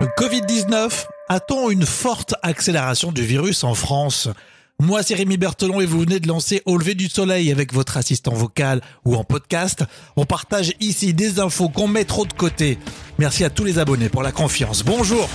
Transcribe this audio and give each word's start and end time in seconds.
Covid-19, 0.00 1.06
a-t-on 1.28 1.70
une 1.70 1.84
forte 1.84 2.34
accélération 2.42 3.12
du 3.12 3.22
virus 3.22 3.64
en 3.64 3.74
France? 3.74 4.28
Moi, 4.78 5.02
c'est 5.02 5.14
Rémi 5.14 5.36
Berthelon 5.36 5.82
et 5.82 5.86
vous 5.86 6.00
venez 6.00 6.20
de 6.20 6.28
lancer 6.28 6.62
Au 6.64 6.78
lever 6.78 6.94
du 6.94 7.10
soleil 7.10 7.52
avec 7.52 7.74
votre 7.74 7.98
assistant 7.98 8.32
vocal 8.32 8.80
ou 9.04 9.14
en 9.14 9.24
podcast. 9.24 9.84
On 10.16 10.24
partage 10.24 10.72
ici 10.80 11.12
des 11.12 11.38
infos 11.38 11.68
qu'on 11.68 11.86
met 11.86 12.04
trop 12.04 12.24
de 12.24 12.32
côté. 12.32 12.78
Merci 13.18 13.44
à 13.44 13.50
tous 13.50 13.64
les 13.64 13.78
abonnés 13.78 14.08
pour 14.08 14.22
la 14.22 14.32
confiance. 14.32 14.82
Bonjour 14.82 15.28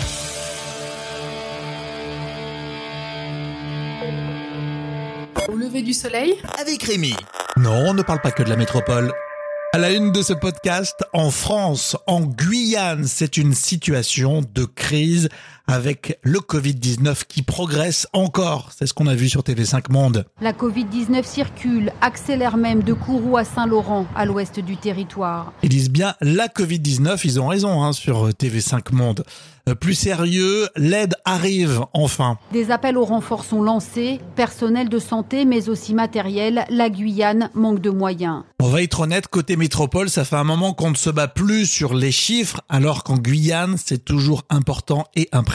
Au 5.47 5.55
lever 5.55 5.83
du 5.83 5.93
soleil? 5.93 6.33
Avec 6.59 6.81
Rémi. 6.81 7.15
Non, 7.57 7.89
on 7.89 7.93
ne 7.93 8.01
parle 8.01 8.19
pas 8.19 8.31
que 8.31 8.41
de 8.41 8.49
la 8.49 8.55
métropole. 8.55 9.13
À 9.75 9.77
la 9.77 9.91
une 9.91 10.13
de 10.13 10.21
ce 10.21 10.31
podcast, 10.31 11.03
en 11.11 11.31
France, 11.31 11.97
en 12.07 12.21
Guyane, 12.21 13.03
c'est 13.03 13.35
une 13.35 13.53
situation 13.53 14.41
de 14.53 14.63
crise 14.63 15.27
avec 15.67 16.19
le 16.23 16.39
Covid-19 16.39 17.23
qui 17.27 17.41
progresse 17.41 18.07
encore. 18.13 18.69
C'est 18.75 18.85
ce 18.85 18.93
qu'on 18.93 19.07
a 19.07 19.15
vu 19.15 19.29
sur 19.29 19.41
TV5 19.41 19.91
Monde. 19.91 20.25
La 20.41 20.53
Covid-19 20.53 21.23
circule, 21.23 21.91
accélère 22.01 22.57
même 22.57 22.83
de 22.83 22.93
Kourou 22.93 23.37
à 23.37 23.43
Saint-Laurent, 23.43 24.07
à 24.15 24.25
l'ouest 24.25 24.59
du 24.59 24.77
territoire. 24.77 25.53
Ils 25.63 25.69
disent 25.69 25.89
bien 25.89 26.15
la 26.21 26.47
Covid-19, 26.47 27.21
ils 27.23 27.39
ont 27.39 27.47
raison 27.47 27.83
hein, 27.83 27.93
sur 27.93 28.29
TV5 28.29 28.93
Monde. 28.93 29.23
Euh, 29.67 29.73
plus 29.73 29.95
sérieux, 29.95 30.67
l'aide 30.75 31.15
arrive 31.25 31.81
enfin. 31.93 32.37
Des 32.51 32.69
appels 32.69 32.97
au 32.97 33.05
renfort 33.05 33.43
sont 33.43 33.63
lancés, 33.63 34.19
personnel 34.35 34.89
de 34.89 34.99
santé 34.99 35.43
mais 35.45 35.69
aussi 35.69 35.95
matériel, 35.95 36.65
la 36.69 36.89
Guyane 36.89 37.49
manque 37.55 37.81
de 37.81 37.89
moyens. 37.89 38.43
On 38.61 38.67
va 38.67 38.83
être 38.83 39.01
honnête, 39.01 39.27
côté 39.27 39.55
métropole, 39.55 40.09
ça 40.09 40.23
fait 40.23 40.35
un 40.35 40.43
moment 40.43 40.73
qu'on 40.73 40.91
ne 40.91 40.95
se 40.95 41.09
bat 41.09 41.27
plus 41.27 41.65
sur 41.65 41.95
les 41.95 42.11
chiffres, 42.11 42.61
alors 42.69 43.03
qu'en 43.03 43.17
Guyane, 43.17 43.75
c'est 43.83 44.03
toujours 44.03 44.43
important 44.49 45.05
et 45.15 45.29
impressionnant. 45.31 45.54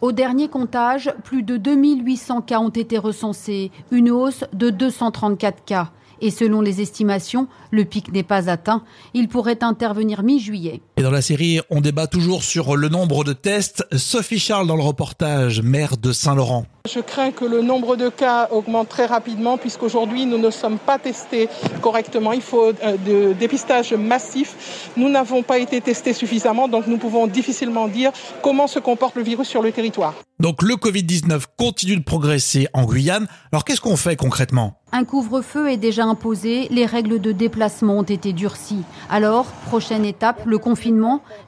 Au 0.00 0.12
dernier 0.12 0.48
comptage, 0.48 1.12
plus 1.24 1.42
de 1.42 1.56
2800 1.56 2.42
cas 2.42 2.60
ont 2.60 2.68
été 2.68 2.98
recensés, 2.98 3.70
une 3.90 4.10
hausse 4.10 4.44
de 4.52 4.70
234 4.70 5.64
cas. 5.64 5.90
Et 6.20 6.30
selon 6.30 6.60
les 6.60 6.80
estimations, 6.80 7.48
le 7.72 7.84
pic 7.84 8.12
n'est 8.12 8.22
pas 8.22 8.48
atteint. 8.48 8.84
Il 9.12 9.28
pourrait 9.28 9.64
intervenir 9.64 10.22
mi-juillet. 10.22 10.80
Et 11.02 11.04
dans 11.04 11.10
la 11.10 11.20
série, 11.20 11.58
on 11.68 11.80
débat 11.80 12.06
toujours 12.06 12.44
sur 12.44 12.76
le 12.76 12.88
nombre 12.88 13.24
de 13.24 13.32
tests. 13.32 13.84
Sophie 13.90 14.38
Charles 14.38 14.68
dans 14.68 14.76
le 14.76 14.84
reportage, 14.84 15.60
maire 15.60 15.96
de 15.96 16.12
Saint-Laurent. 16.12 16.64
Je 16.88 17.00
crains 17.00 17.32
que 17.32 17.44
le 17.44 17.60
nombre 17.60 17.96
de 17.96 18.08
cas 18.08 18.48
augmente 18.52 18.88
très 18.88 19.06
rapidement 19.06 19.58
puisqu'aujourd'hui 19.58 20.26
nous 20.26 20.38
ne 20.38 20.50
sommes 20.50 20.78
pas 20.78 21.00
testés 21.00 21.48
correctement. 21.80 22.32
Il 22.32 22.40
faut 22.40 22.72
euh, 22.84 22.96
de 23.04 23.32
dépistage 23.32 23.92
massif. 23.94 24.90
Nous 24.96 25.08
n'avons 25.08 25.42
pas 25.42 25.58
été 25.58 25.80
testés 25.80 26.12
suffisamment 26.12 26.68
donc 26.68 26.86
nous 26.86 26.98
pouvons 26.98 27.26
difficilement 27.26 27.88
dire 27.88 28.12
comment 28.40 28.68
se 28.68 28.78
comporte 28.78 29.16
le 29.16 29.24
virus 29.24 29.48
sur 29.48 29.62
le 29.62 29.72
territoire. 29.72 30.14
Donc 30.38 30.62
le 30.62 30.74
Covid-19 30.74 31.42
continue 31.56 31.96
de 31.96 32.02
progresser 32.02 32.66
en 32.74 32.84
Guyane. 32.84 33.28
Alors 33.52 33.64
qu'est-ce 33.64 33.80
qu'on 33.80 33.96
fait 33.96 34.16
concrètement? 34.16 34.82
Un 34.94 35.04
couvre-feu 35.04 35.70
est 35.70 35.78
déjà 35.78 36.04
imposé, 36.04 36.66
les 36.70 36.84
règles 36.84 37.18
de 37.18 37.32
déplacement 37.32 37.98
ont 38.00 38.02
été 38.02 38.34
durcies. 38.34 38.82
Alors, 39.08 39.46
prochaine 39.68 40.04
étape, 40.04 40.42
le 40.44 40.58
confinement, 40.58 40.91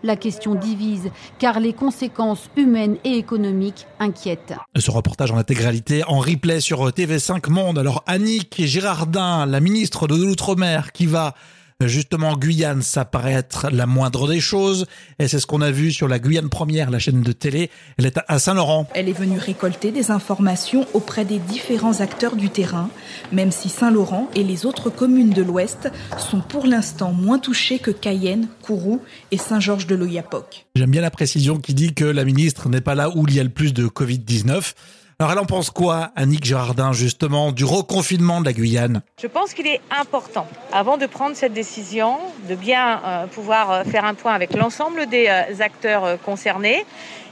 la 0.02 0.16
question 0.16 0.54
divise, 0.54 1.10
car 1.38 1.60
les 1.60 1.72
conséquences 1.72 2.50
humaines 2.56 2.96
et 3.04 3.16
économiques 3.16 3.86
inquiètent. 4.00 4.54
Ce 4.76 4.90
reportage 4.90 5.30
en 5.30 5.36
intégralité 5.36 6.02
en 6.06 6.18
replay 6.18 6.60
sur 6.60 6.88
TV5 6.88 7.50
Monde. 7.50 7.78
Alors 7.78 8.02
Annick 8.06 8.64
Girardin, 8.64 9.46
la 9.46 9.60
ministre 9.60 10.06
de 10.06 10.14
l'Outre-mer, 10.14 10.92
qui 10.92 11.06
va 11.06 11.34
justement 11.80 12.30
en 12.30 12.36
Guyane, 12.36 12.82
ça 12.82 13.04
paraît 13.04 13.32
être 13.32 13.68
la 13.70 13.86
moindre 13.86 14.28
des 14.28 14.40
choses. 14.40 14.86
Et 15.18 15.28
c'est 15.28 15.38
ce 15.38 15.46
qu'on 15.46 15.60
a 15.60 15.70
vu 15.70 15.92
sur 15.92 16.08
la 16.08 16.18
Guyane 16.18 16.48
Première, 16.48 16.90
la 16.90 16.98
chaîne 16.98 17.22
de 17.22 17.32
télé. 17.32 17.70
Elle 17.98 18.06
est 18.06 18.18
à 18.28 18.38
Saint-Laurent. 18.38 18.88
Elle 18.94 19.08
est 19.08 19.12
venue 19.12 19.38
récolter 19.38 19.90
des 19.90 20.10
informations 20.10 20.86
auprès 20.94 21.24
des 21.24 21.38
différents 21.38 22.00
acteurs 22.00 22.36
du 22.36 22.48
terrain, 22.50 22.90
même 23.32 23.50
si 23.50 23.68
Saint-Laurent 23.68 24.28
et 24.34 24.44
les 24.44 24.66
autres 24.66 24.90
communes 24.90 25.30
de 25.30 25.42
l'Ouest 25.42 25.90
sont 26.18 26.40
pour 26.40 26.66
l'instant 26.66 27.12
moins 27.12 27.38
touchées 27.38 27.78
que 27.78 27.90
Cayenne, 27.90 28.48
Kourou 28.62 29.02
et 29.30 29.38
Saint-Georges 29.38 29.86
de 29.86 29.94
l'Oyapoc. 29.94 30.66
J'aime 30.76 30.90
bien 30.90 31.02
la 31.02 31.10
précision 31.10 31.58
qui 31.58 31.74
dit 31.74 31.94
que 31.94 32.04
la 32.04 32.24
ministre 32.24 32.68
n'est 32.68 32.80
pas 32.80 32.94
là 32.94 33.10
où 33.10 33.26
il 33.26 33.34
y 33.34 33.40
a 33.40 33.44
le 33.44 33.50
plus 33.50 33.72
de 33.72 33.86
Covid-19. 33.86 34.74
Alors 35.20 35.30
elle 35.30 35.38
en 35.38 35.44
pense 35.44 35.70
quoi, 35.70 36.10
Annick 36.16 36.44
Girardin, 36.44 36.92
justement, 36.92 37.52
du 37.52 37.64
reconfinement 37.64 38.40
de 38.40 38.46
la 38.46 38.52
Guyane? 38.52 39.00
Je 39.22 39.28
pense 39.28 39.54
qu'il 39.54 39.68
est 39.68 39.80
important, 39.96 40.48
avant 40.72 40.96
de 40.96 41.06
prendre 41.06 41.36
cette 41.36 41.52
décision, 41.52 42.18
de 42.48 42.56
bien 42.56 43.00
euh, 43.04 43.26
pouvoir 43.28 43.70
euh, 43.70 43.84
faire 43.84 44.04
un 44.04 44.14
point 44.14 44.32
avec 44.32 44.54
l'ensemble 44.54 45.06
des 45.06 45.28
euh, 45.28 45.62
acteurs 45.62 46.20
concernés 46.22 46.84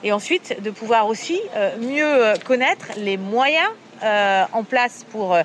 et 0.05 0.13
ensuite 0.13 0.63
de 0.63 0.71
pouvoir 0.71 1.09
aussi 1.09 1.41
mieux 1.81 2.35
connaître 2.45 2.87
les 2.97 3.17
moyens 3.17 3.69
en 4.53 4.65
place 4.65 5.07
pour 5.13 5.37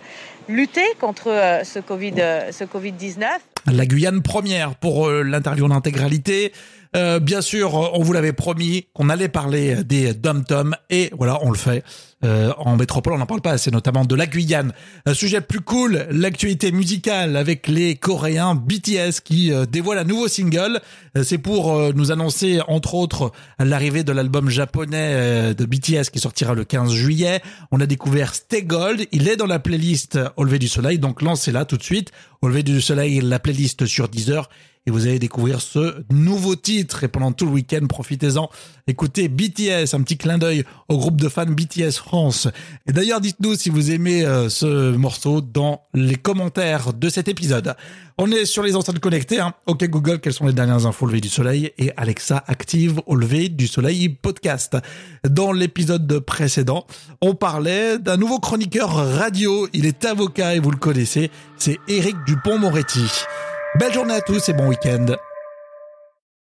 lutter 0.47 0.85
contre 0.99 1.61
ce 1.63 1.79
Covid, 1.79 2.15
ce 2.51 2.63
Covid-19. 2.63 3.25
La 3.71 3.85
Guyane 3.85 4.21
première 4.21 4.75
pour 4.75 5.09
l'interview 5.09 5.65
en 5.65 5.71
intégralité. 5.71 6.53
Euh, 6.95 7.19
bien 7.19 7.41
sûr, 7.41 7.73
on 7.73 8.01
vous 8.01 8.13
l'avait 8.13 8.33
promis 8.33 8.87
qu'on 8.93 9.09
allait 9.09 9.27
parler 9.27 9.83
des 9.83 10.13
dom-tom 10.13 10.75
et 10.89 11.11
voilà, 11.17 11.39
on 11.41 11.51
le 11.51 11.57
fait. 11.57 11.83
Euh, 12.25 12.51
en 12.57 12.77
métropole, 12.77 13.13
on 13.13 13.19
n'en 13.19 13.27
parle 13.27 13.41
pas 13.41 13.51
assez, 13.51 13.69
notamment 13.69 14.03
de 14.03 14.15
la 14.15 14.25
Guyane. 14.25 14.73
Un 15.05 15.13
sujet 15.13 15.39
plus 15.39 15.59
cool, 15.59 16.07
l'actualité 16.09 16.71
musicale 16.71 17.37
avec 17.37 17.67
les 17.67 17.95
Coréens 17.95 18.55
BTS 18.55 19.21
qui 19.23 19.51
euh, 19.51 19.67
dévoilent 19.67 19.99
un 19.99 20.03
nouveau 20.03 20.27
single. 20.27 20.81
C'est 21.23 21.37
pour 21.37 21.93
nous 21.95 22.11
annoncer, 22.11 22.59
entre 22.67 22.93
autres, 22.93 23.31
l'arrivée 23.57 24.03
de 24.03 24.11
l'album 24.11 24.49
japonais 24.49 25.55
de 25.55 25.65
BTS 25.65 26.11
qui 26.11 26.19
sortira 26.19 26.53
le 26.53 26.63
15 26.63 26.91
juillet. 26.91 27.41
On 27.71 27.81
a 27.81 27.87
découvert 27.87 28.35
Stay 28.35 28.61
Gold. 28.61 29.07
Il 29.11 29.27
est 29.27 29.35
dans 29.35 29.47
la 29.47 29.57
playlist 29.57 30.19
Au 30.37 30.43
lever 30.43 30.59
du 30.59 30.67
soleil, 30.67 30.99
donc 30.99 31.23
lancez-la 31.23 31.65
tout 31.65 31.77
de 31.77 31.83
suite. 31.83 32.11
Au 32.41 32.47
lever 32.47 32.63
du 32.63 32.79
soleil, 32.79 33.19
la 33.21 33.39
playlist 33.39 33.87
sur 33.87 34.07
Deezer 34.07 34.49
et 34.87 34.91
vous 34.91 35.05
allez 35.05 35.19
découvrir 35.19 35.61
ce 35.61 36.01
nouveau 36.09 36.55
titre. 36.55 37.03
Et 37.03 37.09
pendant 37.09 37.33
tout 37.33 37.45
le 37.45 37.51
week-end, 37.51 37.85
profitez-en. 37.87 38.49
Écoutez 38.87 39.27
BTS, 39.27 39.93
un 39.93 40.01
petit 40.01 40.17
clin 40.17 40.37
d'œil 40.37 40.63
au 40.87 40.97
groupe 40.97 41.19
de 41.19 41.27
fans 41.27 41.45
BTS 41.45 41.97
France. 41.97 42.47
Et 42.87 42.93
d'ailleurs, 42.93 43.19
dites-nous 43.19 43.55
si 43.55 43.69
vous 43.69 43.91
aimez 43.91 44.25
euh, 44.25 44.47
ce 44.47 44.95
morceau 44.95 45.41
dans 45.41 45.81
les 45.93 46.15
commentaires 46.15 46.93
de 46.93 47.09
cet 47.09 47.27
épisode. 47.27 47.75
On 48.17 48.31
est 48.31 48.45
sur 48.45 48.63
les 48.63 48.77
enceintes 48.77 48.99
connectées. 48.99 49.41
Hein. 49.41 49.53
Ok 49.65 49.83
Google, 49.89 50.19
quelles 50.19 50.33
sont 50.33 50.47
les 50.47 50.53
dernières 50.53 50.85
infos 50.85 51.05
au 51.05 51.09
lever 51.09 51.19
du 51.19 51.27
soleil? 51.27 51.73
Et 51.77 51.91
Alexa 51.97 52.41
active 52.47 53.01
au 53.07 53.15
lever 53.15 53.49
du 53.49 53.67
soleil 53.67 54.07
podcast. 54.07 54.77
Dans 55.29 55.51
l'épisode 55.51 56.19
précédent, 56.21 56.87
on 57.21 57.35
parlait 57.35 57.99
d'un 57.99 58.15
nouveau 58.15 58.39
chroniqueur 58.39 58.89
radio. 58.89 59.67
Il 59.73 59.85
est 59.85 60.05
avocat 60.05 60.55
et 60.55 60.59
vous 60.59 60.71
le 60.71 60.77
connaissez. 60.77 61.29
C'est 61.57 61.77
Éric 61.89 62.15
Dupont-Moretti. 62.25 63.03
Belle 63.77 63.93
journée 63.93 64.15
à 64.15 64.21
tous 64.21 64.49
et 64.49 64.53
bon 64.53 64.67
week-end. 64.69 65.05